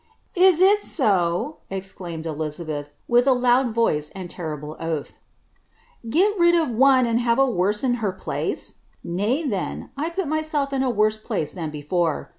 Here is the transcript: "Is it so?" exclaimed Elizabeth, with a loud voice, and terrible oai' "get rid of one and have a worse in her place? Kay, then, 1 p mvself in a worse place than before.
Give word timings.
"Is 0.49 0.59
it 0.59 0.81
so?" 0.81 1.57
exclaimed 1.69 2.25
Elizabeth, 2.25 2.89
with 3.07 3.27
a 3.27 3.33
loud 3.37 3.69
voice, 3.71 4.09
and 4.15 4.31
terrible 4.31 4.75
oai' 4.79 5.11
"get 6.09 6.35
rid 6.39 6.55
of 6.55 6.71
one 6.71 7.05
and 7.05 7.19
have 7.19 7.37
a 7.37 7.45
worse 7.45 7.83
in 7.83 7.93
her 8.01 8.11
place? 8.11 8.79
Kay, 9.05 9.43
then, 9.43 9.91
1 9.93 10.11
p 10.13 10.21
mvself 10.23 10.73
in 10.73 10.81
a 10.81 10.89
worse 10.89 11.17
place 11.17 11.53
than 11.53 11.69
before. 11.69 12.29